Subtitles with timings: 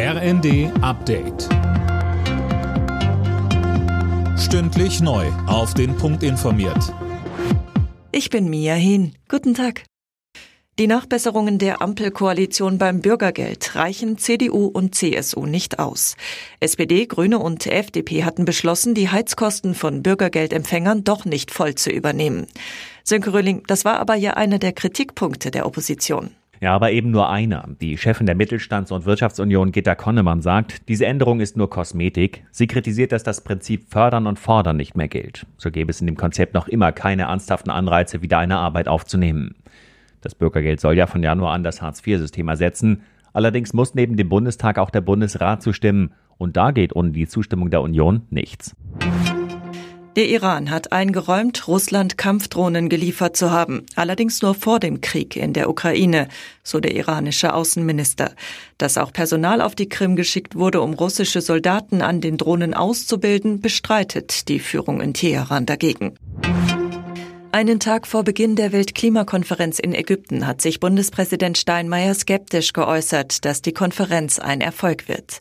[0.00, 1.48] RND Update.
[4.38, 5.26] Stündlich neu.
[5.48, 6.94] Auf den Punkt informiert.
[8.12, 9.16] Ich bin Mia Hin.
[9.28, 9.82] Guten Tag.
[10.78, 16.14] Die Nachbesserungen der Ampelkoalition beim Bürgergeld reichen CDU und CSU nicht aus.
[16.60, 22.46] SPD, Grüne und FDP hatten beschlossen, die Heizkosten von Bürgergeldempfängern doch nicht voll zu übernehmen.
[23.02, 26.37] Sönke Röhling, das war aber ja einer der Kritikpunkte der Opposition.
[26.60, 27.68] Ja, aber eben nur einer.
[27.80, 32.44] Die Chefin der Mittelstands- und Wirtschaftsunion Gitta Konnemann sagt, diese Änderung ist nur Kosmetik.
[32.50, 35.46] Sie kritisiert, dass das Prinzip Fördern und Fordern nicht mehr gilt.
[35.56, 39.54] So gäbe es in dem Konzept noch immer keine ernsthaften Anreize, wieder eine Arbeit aufzunehmen.
[40.20, 43.02] Das Bürgergeld soll ja von Januar an das Hartz-IV-System ersetzen.
[43.32, 46.12] Allerdings muss neben dem Bundestag auch der Bundesrat zustimmen.
[46.38, 48.74] Und da geht ohne die Zustimmung der Union nichts.
[50.18, 55.52] Der Iran hat eingeräumt, Russland Kampfdrohnen geliefert zu haben, allerdings nur vor dem Krieg in
[55.52, 56.26] der Ukraine,
[56.64, 58.32] so der iranische Außenminister.
[58.78, 63.60] Dass auch Personal auf die Krim geschickt wurde, um russische Soldaten an den Drohnen auszubilden,
[63.60, 66.16] bestreitet die Führung in Teheran dagegen.
[67.50, 73.62] Einen Tag vor Beginn der Weltklimakonferenz in Ägypten hat sich Bundespräsident Steinmeier skeptisch geäußert, dass
[73.62, 75.40] die Konferenz ein Erfolg wird.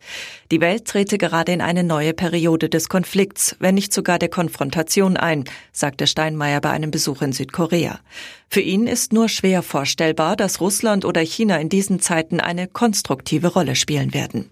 [0.49, 5.17] Die Welt trete gerade in eine neue Periode des Konflikts, wenn nicht sogar der Konfrontation
[5.17, 7.99] ein, sagte Steinmeier bei einem Besuch in Südkorea.
[8.47, 13.49] Für ihn ist nur schwer vorstellbar, dass Russland oder China in diesen Zeiten eine konstruktive
[13.49, 14.49] Rolle spielen werden.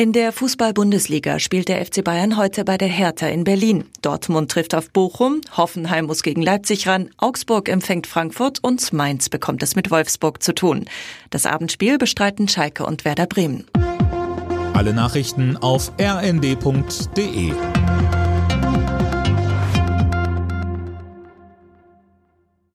[0.00, 3.82] In der Fußball-Bundesliga spielt der FC Bayern heute bei der Hertha in Berlin.
[4.00, 9.60] Dortmund trifft auf Bochum, Hoffenheim muss gegen Leipzig ran, Augsburg empfängt Frankfurt und Mainz bekommt
[9.64, 10.84] es mit Wolfsburg zu tun.
[11.30, 13.66] Das Abendspiel bestreiten Schalke und Werder Bremen.
[14.72, 17.52] Alle Nachrichten auf rnd.de